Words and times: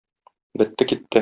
Бетте-китте. 0.61 1.19